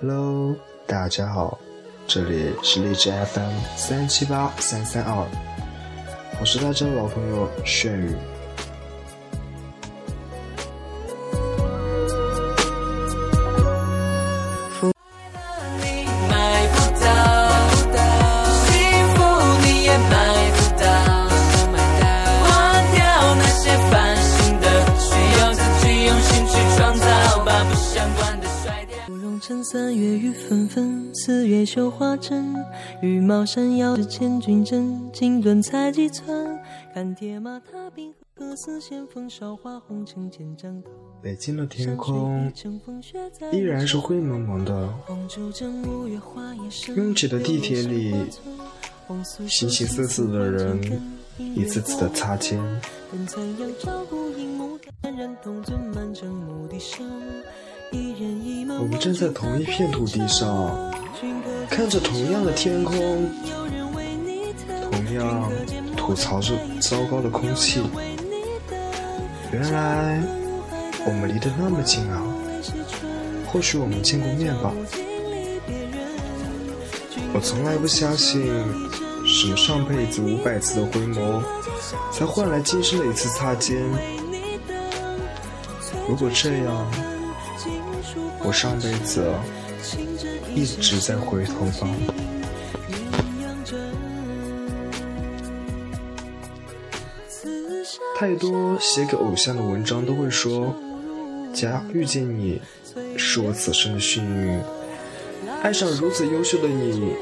[0.00, 0.54] Hello，
[0.86, 1.58] 大家好，
[2.06, 5.26] 这里是荔枝 FM 三七八三三二，
[6.40, 8.14] 我是大家的老朋友炫宇。
[29.64, 32.54] 三月雨纷纷，四月绣花针。
[33.00, 36.58] 羽毛扇遥指千军阵，锦缎裁几寸。
[36.92, 40.90] 看铁马踏冰河，各似先锋韶华红尘千丈头。
[41.22, 42.52] 北京的天空
[43.50, 44.92] 依然是灰蒙蒙的，
[46.94, 48.14] 拥挤的地铁里，
[49.48, 50.78] 形形色色的人
[51.38, 52.60] 一次次的擦肩。
[57.90, 60.92] 我们站在同一片土地上，
[61.68, 63.30] 看着同样的天空，
[64.90, 65.50] 同样
[65.96, 67.82] 吐槽着糟糕的空气。
[69.52, 70.22] 原来
[71.04, 72.22] 我们离得那么近啊！
[73.46, 74.72] 或许我们见过面吧。
[77.34, 78.46] 我从来不相信
[79.26, 81.42] 什么上辈子五百次的回眸，
[82.12, 83.82] 才换来今生的一次擦肩。
[86.08, 86.86] 如果这样。
[88.44, 89.30] 我上辈子
[90.54, 91.88] 一直在回头吧。
[98.16, 100.74] 太多写给偶像的文章都会说，
[101.54, 102.60] 假遇见你
[103.16, 104.60] 是我此生的幸运，
[105.62, 107.14] 爱上如此优秀的你，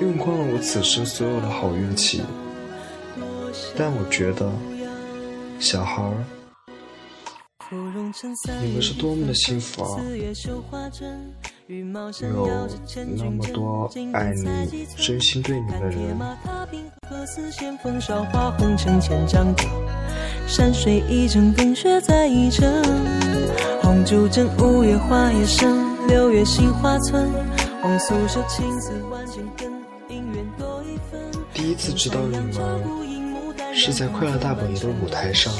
[0.00, 2.22] 用光了我此生所有的好运气。
[3.76, 4.50] 但我觉得，
[5.60, 6.02] 小孩。
[7.72, 9.98] 你们是多么的幸福啊！
[10.06, 10.12] 有
[13.16, 16.14] 那么多爱你、真心对你的人。
[20.46, 22.70] 山水一程，冰雪再一程。
[23.80, 27.26] 红烛枕，五月花叶深，六月杏花村。
[27.80, 29.72] 红素手，青丝万千根，
[30.10, 31.18] 姻缘多一分。
[31.54, 32.52] 第一次知道你们
[33.72, 35.50] 是在快乐大本营的舞台上。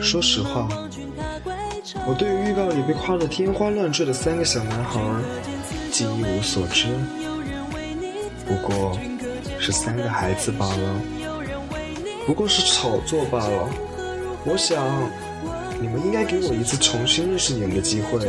[0.00, 0.68] 说实话。
[2.06, 5.00] 我对于预告里被夸得天花乱坠的三个小男孩，
[5.90, 6.86] 竟一无所知。
[8.46, 8.98] 不过，
[9.58, 11.00] 是三个孩子罢了，
[12.26, 13.68] 不过是炒作罢了。
[14.44, 14.84] 我想，
[15.80, 18.20] 你们应该给我一次重新认识你们的机会。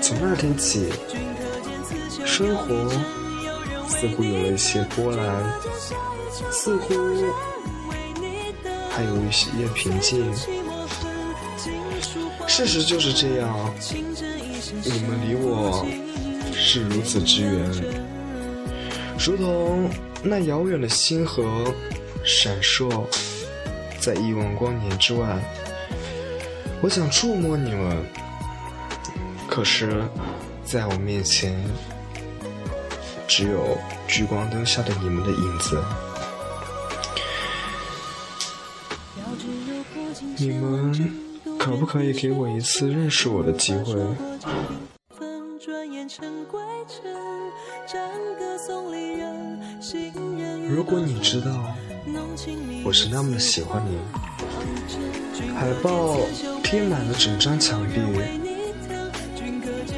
[0.00, 0.88] 从那天起，
[2.24, 2.88] 生活
[3.88, 5.52] 似乎有了一些波澜，
[6.50, 6.94] 似乎
[8.94, 10.32] 还有一些平静。
[12.46, 13.74] 事实就是这样，
[14.84, 15.84] 你们离我
[16.52, 17.70] 是如此之远，
[19.18, 19.90] 如同
[20.22, 21.74] 那遥远的星河
[22.24, 22.88] 闪烁
[23.98, 25.38] 在亿万光年之外。
[26.80, 28.04] 我想触摸你们，
[29.48, 30.04] 可是
[30.64, 31.58] 在我面前
[33.26, 35.82] 只有聚光灯下的你们的影子。
[41.84, 43.94] 不可以给我一次认识我的机会？
[50.66, 51.50] 如果你知道
[52.82, 53.98] 我是那么的喜欢你，
[55.54, 56.16] 海报
[56.62, 58.00] 贴满了整张墙壁。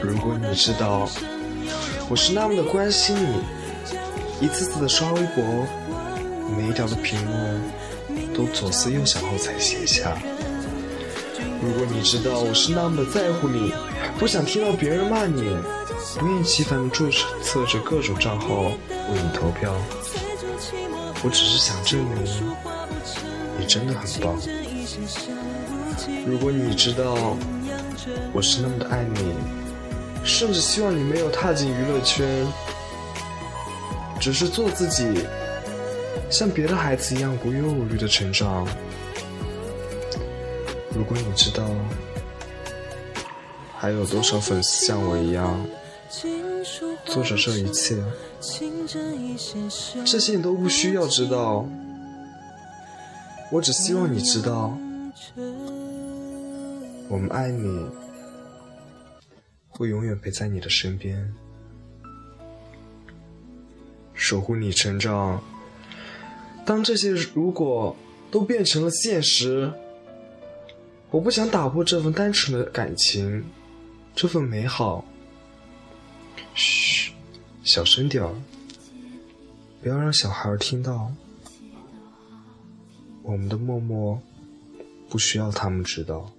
[0.03, 1.09] 如果你知道
[2.11, 5.45] 我是那么的关心你，一次次的刷微博，
[6.59, 7.63] 每一条的评论
[8.35, 10.19] 都左思右想后才写下。
[11.63, 13.73] 如果你知道我是那么的在乎你，
[14.19, 15.57] 不想听到别人骂你，
[16.19, 17.11] 不厌其烦的注
[17.43, 19.75] 册着各种账号为你投票，
[21.25, 22.25] 我只是想证明
[23.59, 24.39] 你真的很棒。
[26.27, 27.37] 如果你知道
[28.33, 29.35] 我是那么的爱你，
[30.23, 32.47] 甚至希望你没有踏进娱乐圈，
[34.21, 35.27] 只是做自己，
[36.31, 38.67] 像别的孩子一样无忧无虑的成长。
[40.97, 41.63] 如果你知道
[43.77, 45.63] 还有多少粉丝像我一样
[47.05, 48.03] 做着这一切，
[50.07, 51.69] 这些你都不需要知道。
[53.53, 54.77] 我只希望你知道，
[57.09, 57.87] 我们爱你，
[59.69, 61.33] 会永远陪在你的身边，
[64.15, 65.43] 守护你成长。
[66.65, 67.95] 当这些如果
[68.31, 69.71] 都变成了现实。
[71.17, 73.43] 我不想打破这份单纯的感情，
[74.15, 75.03] 这份美好，
[76.55, 77.11] 嘘，
[77.65, 78.35] 小声点儿，
[79.81, 81.11] 不要让小孩听到。
[83.23, 84.21] 我们的默默
[85.09, 86.31] 不需要他们知道。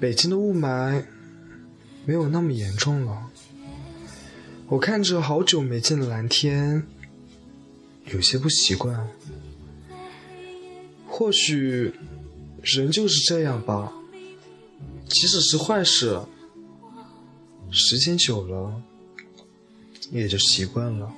[0.00, 1.04] 北京的雾霾
[2.06, 3.30] 没有那么严重了。
[4.68, 6.82] 我看着好久没见的蓝天，
[8.06, 9.06] 有些不习惯。
[11.18, 11.90] 或许
[12.60, 13.90] 人就是这样吧，
[15.08, 16.20] 即使是坏事，
[17.70, 18.82] 时间久了
[20.10, 21.10] 也就习惯了。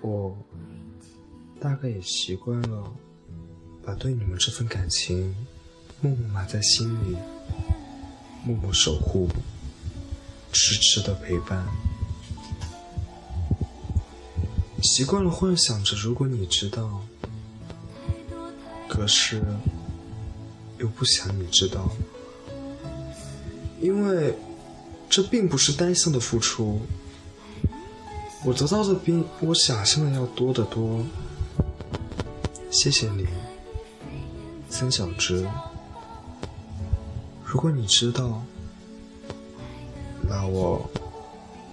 [0.00, 0.34] 我
[1.60, 2.90] 大概也习惯了，
[3.84, 5.36] 把对你们这份感情
[6.00, 7.14] 默默埋在心里，
[8.42, 9.28] 默默守护，
[10.50, 11.62] 痴痴的陪伴。
[15.02, 17.00] 习惯了幻想着，如果你知道，
[18.88, 19.42] 可是
[20.78, 21.90] 又不想你知道，
[23.80, 24.32] 因为
[25.10, 26.80] 这并不是单向的付出。
[28.44, 31.04] 我得到的比我想象的要多得多。
[32.70, 33.26] 谢谢你，
[34.70, 35.44] 三小只。
[37.44, 38.40] 如果你知道，
[40.28, 40.88] 那我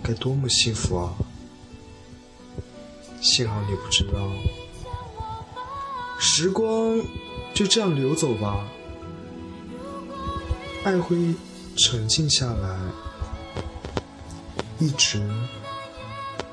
[0.01, 1.13] 该多么幸福啊！
[3.21, 4.29] 幸好你不知道，
[6.19, 6.99] 时光
[7.53, 8.65] 就这样流走吧，
[10.83, 11.35] 爱会
[11.77, 12.79] 沉静下来，
[14.79, 15.21] 一直。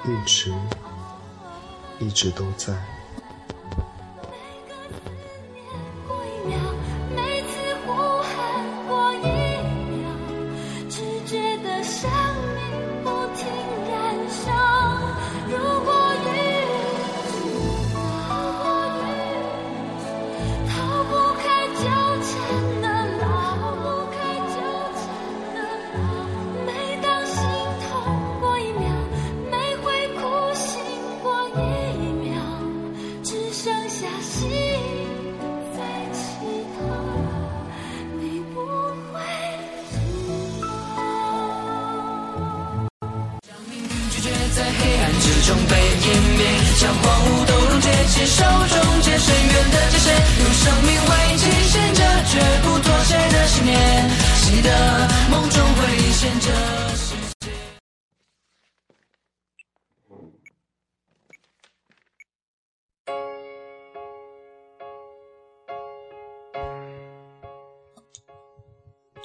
[0.05, 0.55] 一直，
[1.99, 2.96] 一直都在。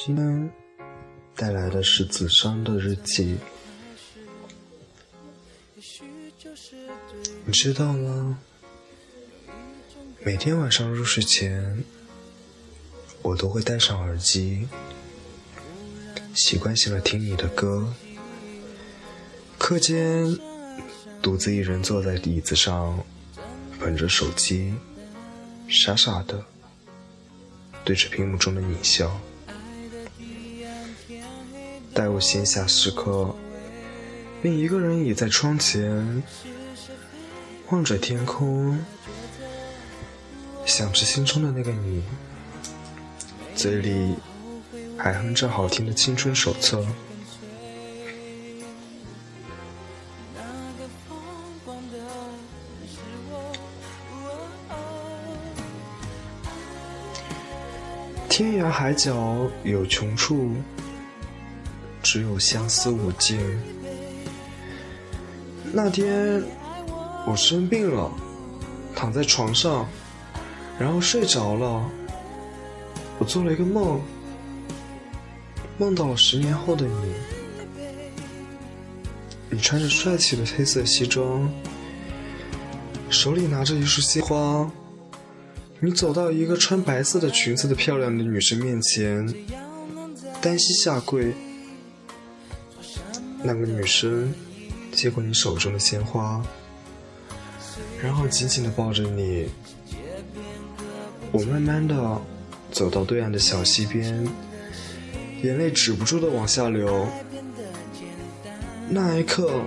[0.04, 0.50] 今天
[1.36, 3.38] 带来的是子商的日记。
[7.46, 8.40] 你知道吗？
[10.26, 11.84] 每天晚上入睡前，
[13.22, 14.68] 我都会戴上耳机，
[16.34, 17.94] 习惯性的听你的歌。
[19.60, 20.36] 课间，
[21.22, 23.06] 独自一人坐在椅子上，
[23.80, 24.74] 捧着手机，
[25.70, 26.44] 傻傻的
[27.86, 29.22] 对着屏幕中的你笑。
[31.94, 33.36] 待我闲暇时刻，
[34.42, 36.24] 便一个人倚在窗前。
[37.70, 38.78] 望着天空，
[40.66, 42.04] 想着心中的那个你，
[43.56, 44.16] 嘴里
[44.98, 46.82] 还哼着好听的《青春手册》。
[58.28, 60.52] 天涯海角有穷处，
[62.12, 63.40] 只有相思无尽。
[65.72, 66.44] 那天。
[67.24, 68.12] 我生病了，
[68.96, 69.88] 躺在床上，
[70.80, 71.88] 然后睡着了。
[73.20, 74.02] 我做了一个梦，
[75.78, 77.14] 梦到了十年后的你。
[79.52, 81.48] 你穿着帅气的黑色西装，
[83.12, 84.70] 手里拿着一束鲜花。
[85.80, 89.32] 你走到一个穿白色的裙子的漂亮的女生面前，
[90.42, 91.36] 单膝下跪。
[93.44, 94.34] 那个女生
[94.92, 96.42] 接过你手中的鲜花。
[98.02, 99.48] 然后紧紧地抱着你，
[101.32, 102.22] 我慢慢地
[102.72, 104.28] 走到对岸的小溪边，
[105.44, 107.08] 眼泪止不住地往下流。
[108.90, 109.62] 那一刻，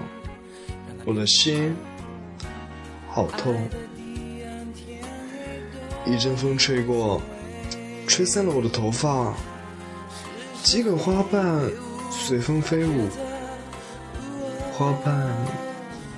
[1.05, 1.77] 我的心
[3.09, 3.69] 好痛。
[6.05, 7.23] 一阵风吹过，
[8.07, 9.33] 吹散了我的头发，
[10.63, 11.71] 几根花瓣
[12.11, 13.09] 随风飞舞，
[14.77, 15.31] 花瓣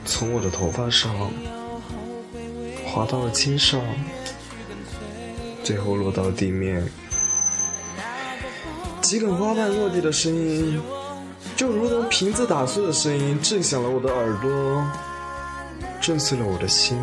[0.07, 1.31] 从我的头发上。
[2.87, 3.79] 滑到了肩上，
[5.63, 6.83] 最后落到地面，
[9.03, 10.81] 几根花瓣落地的声音，
[11.55, 14.91] 就如同瓶子打碎的声音，震响了我的耳朵，
[16.01, 16.99] 震碎了我的心。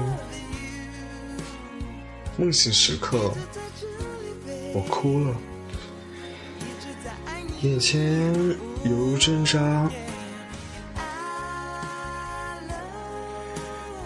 [2.35, 3.31] 梦醒时刻，
[4.73, 5.35] 我哭了，
[7.61, 8.33] 眼前
[8.83, 9.87] 犹如针扎。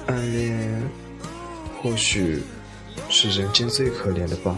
[0.08, 0.82] 暗恋，
[1.82, 2.42] 或许
[3.10, 4.56] 是人间最可怜的吧。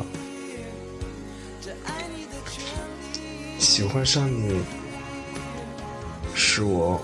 [3.57, 4.61] 喜欢上你，
[6.33, 7.01] 是我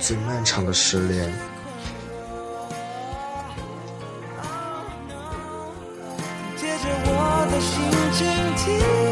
[0.00, 1.32] 最漫长的失恋。
[6.58, 7.70] 贴着我的心
[8.12, 8.26] 倾
[8.56, 9.11] 听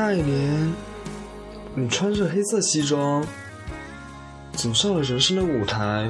[0.00, 0.72] 那一年，
[1.74, 3.26] 你穿着黑色西装，
[4.52, 6.08] 走上了人生的舞台。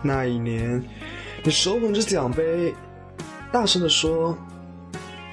[0.00, 0.82] 那一年，
[1.44, 2.74] 你手捧着奖杯，
[3.52, 4.34] 大声地说：“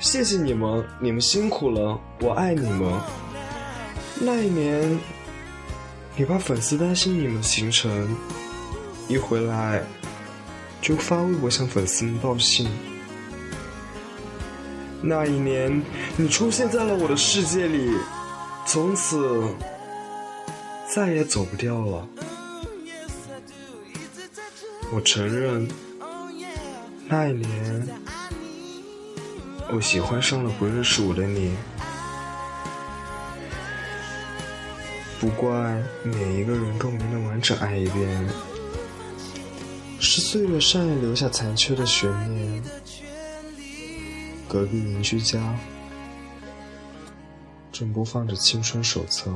[0.02, 3.00] 谢谢你们，你们辛苦了，我爱你们。”
[4.20, 5.00] 那一年，
[6.18, 8.14] 你怕粉丝担心你们行程，
[9.08, 9.82] 一回来
[10.82, 12.70] 就发微博向粉丝们报信。
[15.08, 15.84] 那一年，
[16.18, 17.96] 你出现在了我的世界里，
[18.66, 19.44] 从此
[20.92, 22.08] 再也走不掉了。
[24.92, 25.68] 我承认，
[27.08, 27.88] 那一年
[29.72, 31.56] 我喜欢上了不认识我的你。
[35.20, 38.28] 不怪每一个人都没能完整爱一遍，
[40.00, 42.64] 是岁月善意留下残缺的悬念。
[44.56, 45.38] 隔壁邻居家
[47.74, 49.30] 正播放着《青春手册》。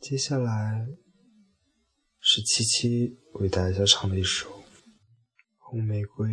[0.00, 1.11] 接下来。
[2.34, 4.48] 是七七为大家唱的一首
[5.58, 6.30] 《红玫瑰》。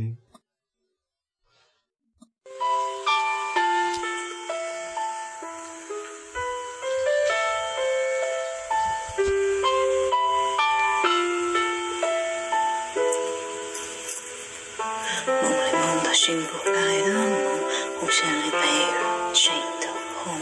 [15.28, 17.60] 梦里梦到醒不来的梦，
[18.00, 19.52] 红线里被人心
[19.82, 19.88] 的
[20.24, 20.40] 红。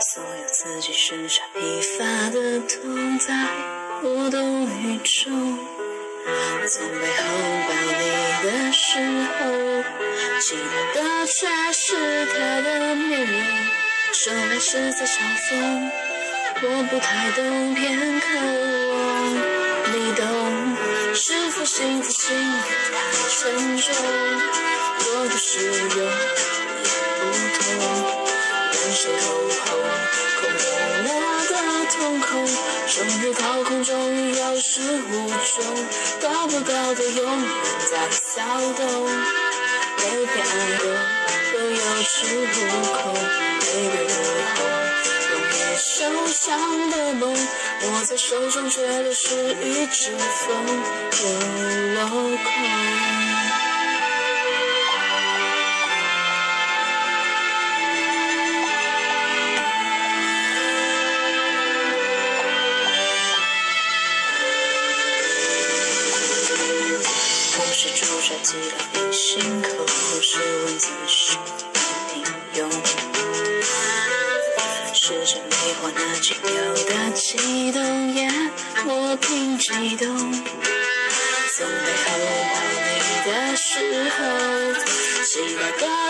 [0.00, 3.34] 所有自己身上疲乏的痛，在
[4.04, 5.58] 无动于衷。
[6.68, 7.22] 从背后
[7.66, 8.00] 抱你
[8.44, 8.86] 的时
[9.34, 9.40] 候，
[10.40, 10.62] 期待
[10.94, 11.38] 的却
[11.72, 13.32] 是他的面容。
[14.12, 15.18] 说来是在嘲
[15.50, 15.50] 讽，
[16.62, 18.26] 我不太懂，偏渴
[18.94, 18.98] 望
[19.92, 20.22] 你懂。
[21.14, 22.94] 是否幸福心太
[23.30, 23.86] 沉重，
[25.00, 25.88] 我不适
[34.78, 35.64] 于有始无终，
[36.20, 37.50] 得不到的永远
[37.90, 38.38] 在骚
[38.76, 38.80] 动，
[39.96, 40.84] 被偏爱的
[41.52, 42.08] 都有恃
[42.46, 42.56] 无
[42.92, 44.08] 恐，玫瑰的
[44.54, 44.58] 红，
[45.30, 45.88] 容易受
[46.28, 50.46] 伤的梦，握在手中却流失于指缝，
[51.12, 51.26] 又
[51.94, 52.06] 落
[52.36, 53.37] 空。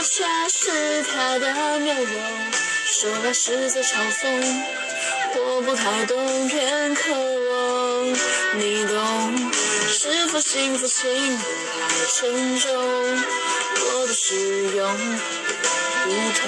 [0.09, 2.12] 待的却是他的面容，
[2.87, 4.65] 说来是在嘲讽，
[5.37, 8.09] 我不太懂，偏渴望
[8.59, 9.50] 你懂。
[9.91, 11.43] 是否幸福轻太
[12.15, 12.75] 沉重？
[12.75, 14.35] 我的使
[14.77, 14.97] 用
[16.05, 16.11] 不
[16.41, 16.47] 同，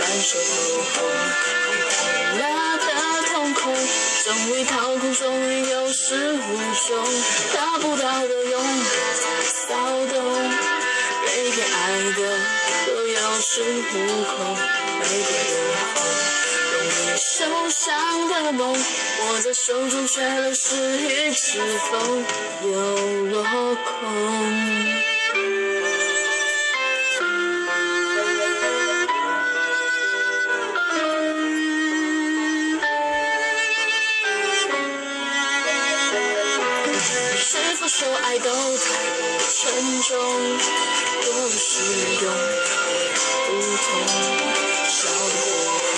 [0.00, 0.96] 烂熟透红，
[1.94, 2.42] 痛了
[2.78, 2.82] 的
[3.32, 3.72] 瞳孔，
[4.24, 6.38] 终于掏空，终于有始无
[6.88, 6.90] 终，
[7.52, 8.84] 得不到的永远
[9.14, 9.74] 在骚
[10.06, 10.16] 动，
[11.48, 12.20] 被偏爱的
[12.86, 14.34] 都有恃无恐
[14.98, 15.96] 玫瑰的红
[16.74, 17.26] 容易受
[17.70, 21.58] 伤的梦握在手中却流失于指
[21.90, 22.24] 缝
[22.70, 22.70] 又
[23.30, 23.42] 落
[23.76, 23.88] 空。
[37.40, 40.97] 是否说爱都太过沉重？
[41.48, 41.80] 多是
[42.22, 42.28] 永
[43.46, 43.88] 不痛，
[44.86, 45.48] 烧的火
[45.88, 45.96] 红，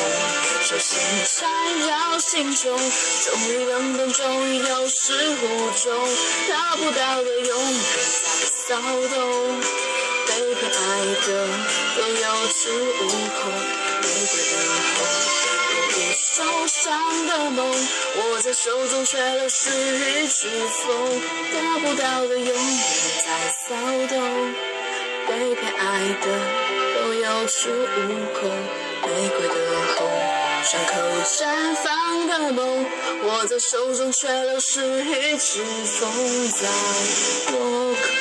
[0.62, 0.88] 手心
[1.26, 1.40] 缠
[1.88, 1.90] 绕
[2.20, 5.42] 心中，终于冷冻，终于有始无
[5.72, 5.90] 终，
[6.46, 8.30] 得不到的永远在
[8.68, 9.60] 骚动，
[10.28, 10.78] 被偏爱
[11.26, 11.26] 的
[11.96, 12.60] 都有恃
[13.00, 13.50] 无恐，
[14.02, 14.54] 玫瑰的
[14.94, 14.98] 红。
[16.32, 22.54] 受伤的梦，握在手中却流失于指缝，得不到的永远
[23.26, 23.28] 在
[23.68, 23.74] 骚
[24.06, 24.54] 动，
[25.40, 26.26] 被偏爱的
[27.00, 28.50] 都有恃无恐，
[29.06, 29.54] 玫瑰的
[29.96, 30.06] 红，
[30.62, 30.92] 伤口
[31.24, 32.84] 绽放的梦，
[33.24, 36.68] 握在手中却流失于指缝，在
[37.52, 38.19] 落空。